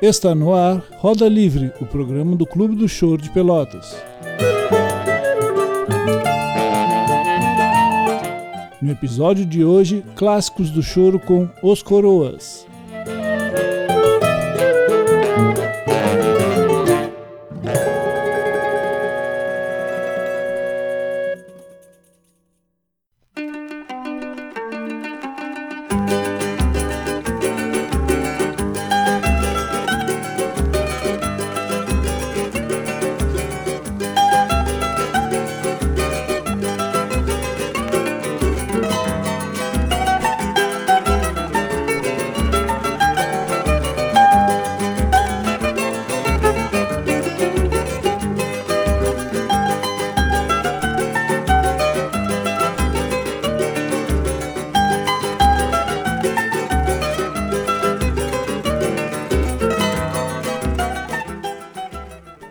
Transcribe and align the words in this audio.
Está 0.00 0.32
no 0.32 0.54
ar 0.54 0.80
Roda 0.98 1.28
Livre, 1.28 1.72
o 1.80 1.84
programa 1.84 2.36
do 2.36 2.46
Clube 2.46 2.76
do 2.76 2.88
Choro 2.88 3.20
de 3.20 3.28
Pelotas. 3.30 4.00
No 8.80 8.92
episódio 8.92 9.44
de 9.44 9.64
hoje, 9.64 10.04
clássicos 10.14 10.70
do 10.70 10.84
choro 10.84 11.18
com 11.18 11.48
Os 11.60 11.82
Coroas. 11.82 12.67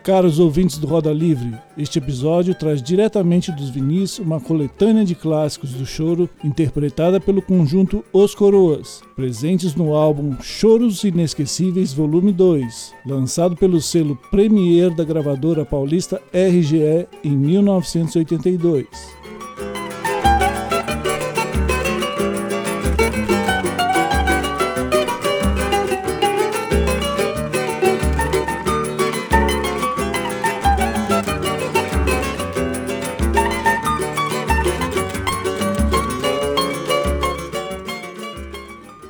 Caros 0.08 0.40
ouvintes 0.40 0.78
do 0.78 0.88
Roda 0.88 1.12
Livre, 1.12 1.54
este 1.78 2.00
episódio 2.00 2.56
traz 2.56 2.82
diretamente 2.82 3.52
dos 3.52 3.70
Vinis 3.70 4.20
uma 4.20 4.40
coletânea 4.40 5.04
de 5.04 5.14
clássicos 5.14 5.74
do 5.74 5.86
choro 5.86 6.30
interpretada 6.42 7.20
pelo 7.20 7.42
conjunto 7.42 8.06
Os 8.14 8.34
Coroas, 8.34 9.02
presentes 9.18 9.76
no 9.76 9.94
álbum 9.94 10.38
Choros 10.42 11.04
Inesquecíveis 11.04 11.92
Volume 11.92 12.32
2, 12.32 12.94
lançado 13.06 13.58
pelo 13.58 13.82
selo 13.82 14.18
Premier 14.32 14.96
da 14.96 15.04
gravadora 15.04 15.66
paulista 15.66 16.22
RGE 16.34 17.06
em 17.22 17.32
1982. 17.32 18.88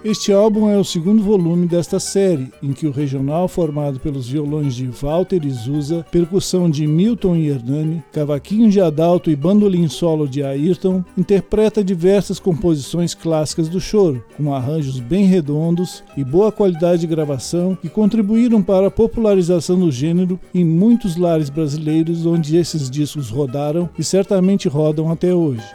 Este 0.10 0.32
álbum 0.32 0.70
é 0.70 0.78
o 0.78 0.86
segundo 0.86 1.22
volume 1.22 1.68
desta 1.68 2.00
série, 2.00 2.50
em 2.64 2.72
que 2.72 2.88
o 2.88 2.92
regional, 2.92 3.46
formado 3.50 4.00
pelos 4.00 4.30
violões 4.30 4.74
de 4.74 4.88
Walter 4.88 5.44
e 5.44 5.50
Zusa, 5.52 6.06
percussão 6.10 6.70
de 6.70 6.88
Milton 6.88 7.36
e 7.36 7.50
Hernani, 7.50 8.02
cavaquinho 8.14 8.70
de 8.70 8.80
Adalto 8.80 9.30
e 9.30 9.36
bandolim 9.36 9.86
solo 9.90 10.26
de 10.26 10.42
Ayrton, 10.42 11.04
interpreta 11.18 11.84
diversas 11.84 12.40
composições 12.40 13.14
clássicas 13.14 13.68
do 13.68 13.82
choro, 13.82 14.24
com 14.38 14.56
arranjos 14.56 14.98
bem 15.02 15.26
redondos 15.26 16.02
e 16.16 16.24
boa 16.24 16.54
qualidade 16.54 17.02
de 17.02 17.08
gravação 17.08 17.76
que 17.76 17.90
contribuíram 17.90 18.64
para 18.64 18.88
a 18.88 18.92
popularização 18.92 19.78
do 19.78 19.92
gênero 19.92 20.40
em 20.56 20.64
muitos 20.64 21.18
lares 21.18 21.50
brasileiros 21.50 22.26
onde 22.26 22.56
esses 22.56 22.90
discos 22.90 23.30
rodaram 23.30 23.90
e 24.00 24.06
certamente 24.06 24.70
rodam 24.70 25.12
até 25.12 25.34
hoje. 25.34 25.66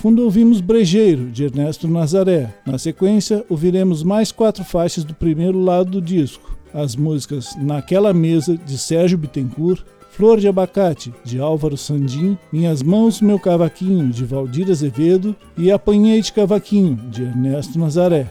Fundo 0.00 0.24
ouvimos 0.24 0.62
Brejeiro, 0.62 1.26
de 1.26 1.44
Ernesto 1.44 1.86
Nazaré. 1.86 2.48
Na 2.64 2.78
sequência, 2.78 3.44
ouviremos 3.50 4.02
mais 4.02 4.32
quatro 4.32 4.64
faixas 4.64 5.04
do 5.04 5.12
primeiro 5.12 5.62
lado 5.62 5.90
do 5.90 6.00
disco. 6.00 6.56
As 6.72 6.96
músicas 6.96 7.54
Naquela 7.58 8.14
Mesa, 8.14 8.56
de 8.56 8.78
Sérgio 8.78 9.18
Bittencourt, 9.18 9.84
Flor 10.10 10.40
de 10.40 10.48
Abacate, 10.48 11.12
de 11.22 11.38
Álvaro 11.38 11.76
Sandim, 11.76 12.38
Minhas 12.50 12.82
Mãos, 12.82 13.20
Meu 13.20 13.38
Cavaquinho, 13.38 14.08
de 14.08 14.24
Valdir 14.24 14.70
Azevedo 14.70 15.36
e 15.56 15.70
Apanhei 15.70 16.22
de 16.22 16.32
Cavaquinho, 16.32 16.96
de 17.10 17.24
Ernesto 17.24 17.78
Nazaré. 17.78 18.26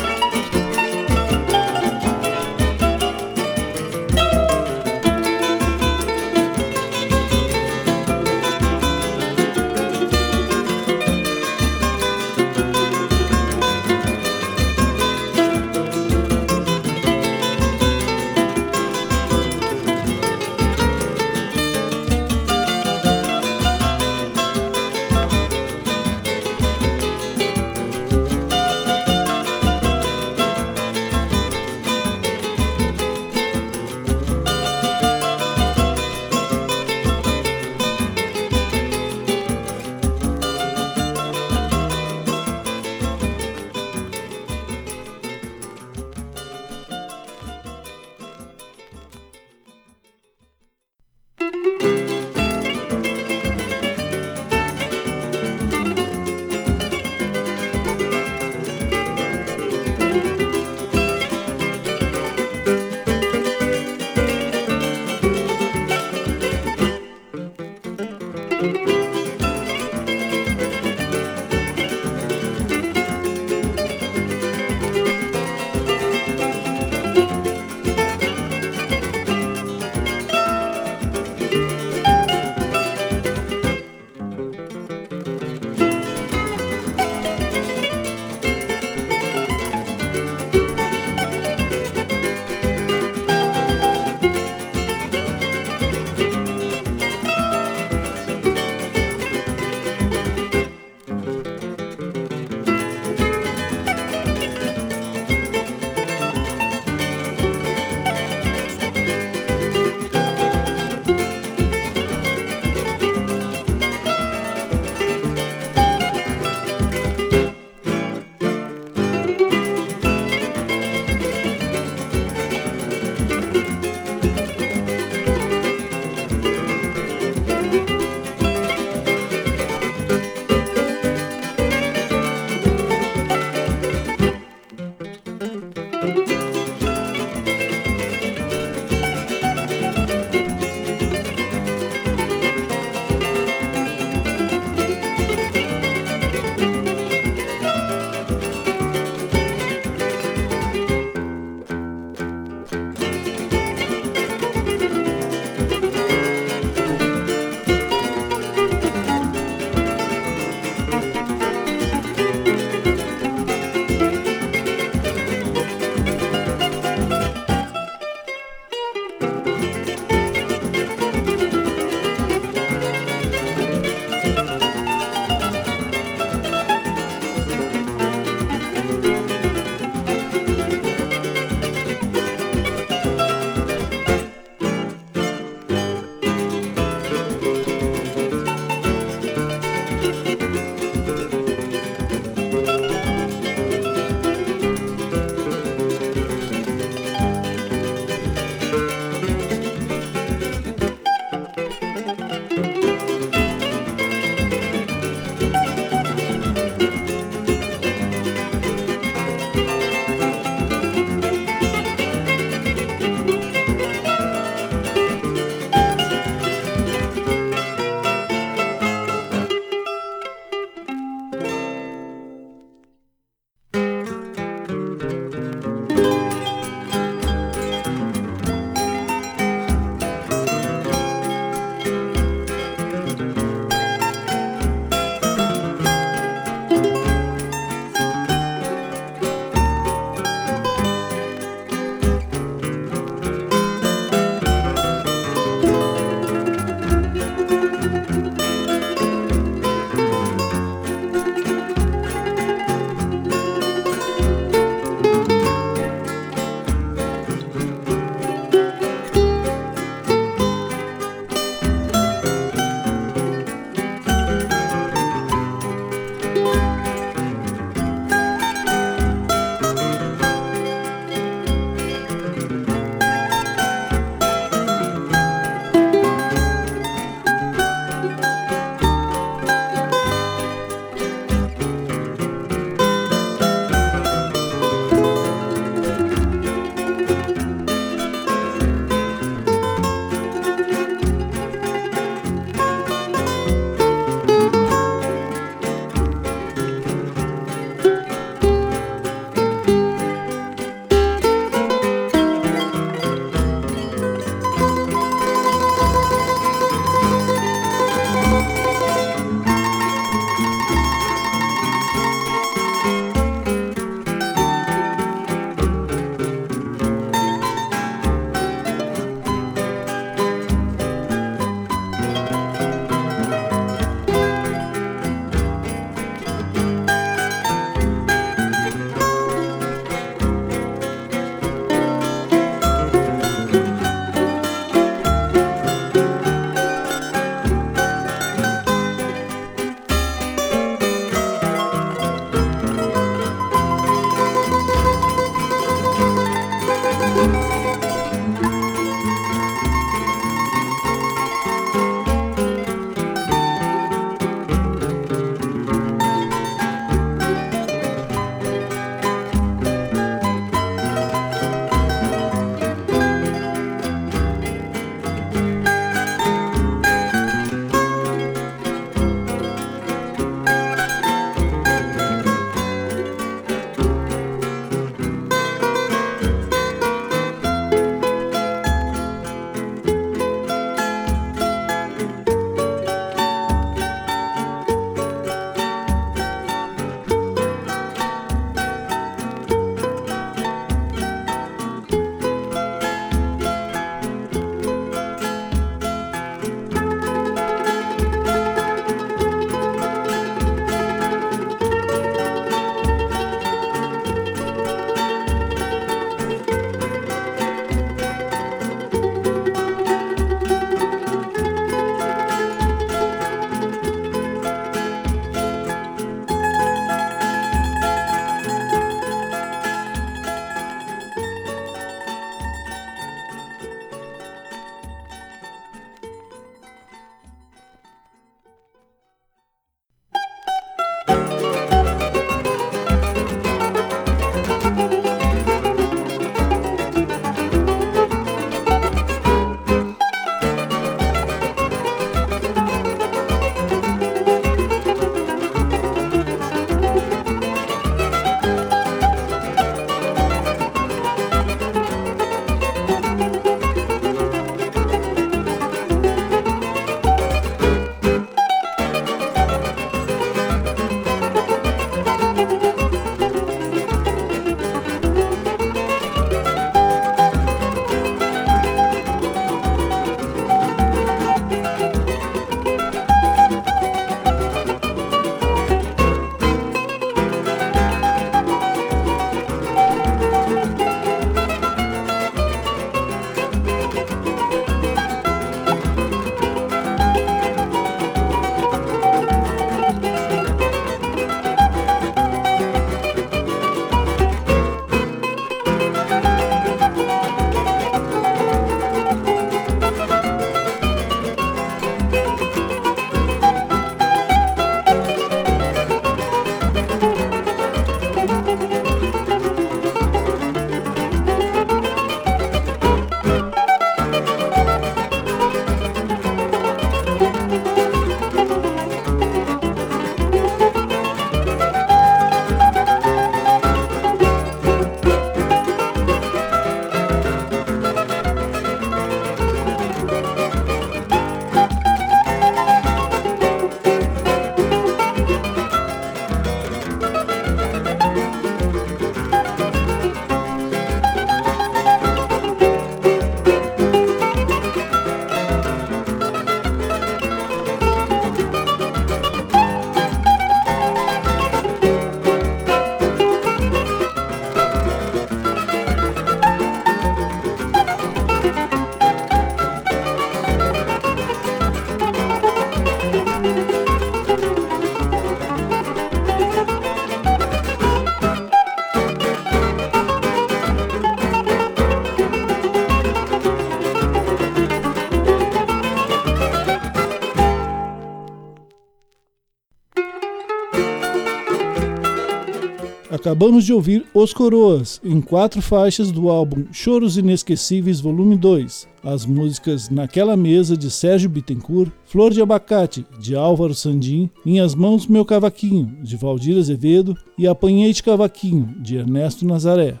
Acabamos 583.28 583.66
de 583.66 583.74
ouvir 583.74 584.06
Os 584.14 584.32
Coroas, 584.32 585.02
em 585.04 585.20
quatro 585.20 585.60
faixas 585.60 586.10
do 586.10 586.30
álbum 586.30 586.64
Choros 586.72 587.18
Inesquecíveis 587.18 588.00
Volume 588.00 588.38
2. 588.38 588.88
As 589.04 589.26
músicas 589.26 589.90
Naquela 589.90 590.34
Mesa, 590.34 590.78
de 590.78 590.90
Sérgio 590.90 591.28
Bittencourt, 591.28 591.92
Flor 592.06 592.32
de 592.32 592.40
Abacate, 592.40 593.04
de 593.20 593.36
Álvaro 593.36 593.74
Sandim, 593.74 594.30
Minhas 594.46 594.74
Mãos 594.74 595.06
Meu 595.06 595.26
Cavaquinho, 595.26 595.94
de 596.02 596.16
Valdir 596.16 596.56
Azevedo 596.56 597.14
e 597.36 597.46
Apanhei 597.46 597.92
de 597.92 598.02
Cavaquinho, 598.02 598.74
de 598.80 598.96
Ernesto 598.96 599.44
Nazaré. 599.44 600.00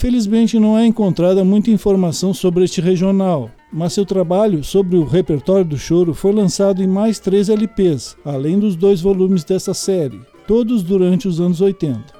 Infelizmente 0.00 0.58
não 0.58 0.78
é 0.78 0.86
encontrada 0.86 1.44
muita 1.44 1.70
informação 1.70 2.32
sobre 2.32 2.64
este 2.64 2.80
regional, 2.80 3.50
mas 3.70 3.92
seu 3.92 4.06
trabalho 4.06 4.64
sobre 4.64 4.96
o 4.96 5.04
repertório 5.04 5.66
do 5.66 5.76
choro 5.76 6.14
foi 6.14 6.32
lançado 6.32 6.82
em 6.82 6.86
mais 6.86 7.18
três 7.18 7.50
LPs, 7.50 8.16
além 8.24 8.58
dos 8.58 8.76
dois 8.76 9.02
volumes 9.02 9.44
dessa 9.44 9.74
série, 9.74 10.18
todos 10.46 10.82
durante 10.82 11.28
os 11.28 11.38
anos 11.38 11.60
80. 11.60 12.19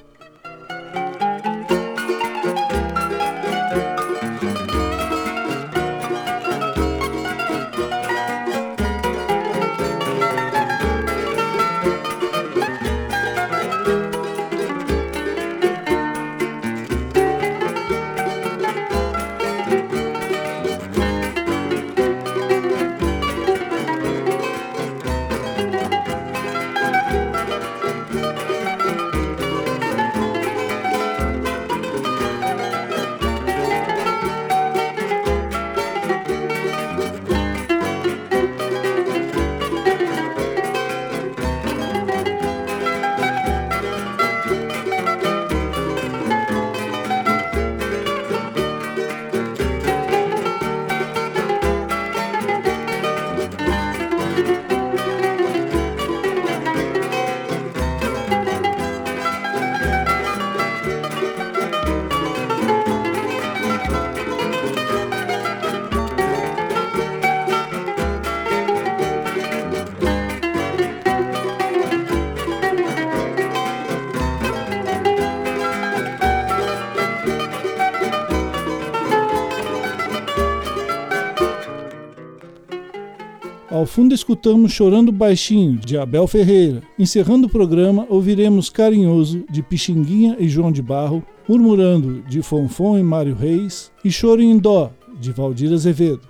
Ao 83.80 83.86
fundo 83.86 84.14
escutamos 84.14 84.72
Chorando 84.72 85.10
Baixinho, 85.10 85.78
de 85.78 85.96
Abel 85.96 86.26
Ferreira. 86.26 86.82
Encerrando 86.98 87.46
o 87.46 87.50
programa, 87.50 88.06
ouviremos 88.10 88.68
Carinhoso, 88.68 89.42
de 89.48 89.62
Pixinguinha 89.62 90.36
e 90.38 90.50
João 90.50 90.70
de 90.70 90.82
Barro, 90.82 91.24
Murmurando, 91.48 92.22
de 92.28 92.42
Fonfon 92.42 92.98
e 92.98 93.02
Mário 93.02 93.34
Reis, 93.34 93.90
e 94.04 94.10
Choro 94.10 94.42
em 94.42 94.58
Dó, 94.58 94.92
de 95.18 95.32
Valdir 95.32 95.72
Azevedo. 95.72 96.29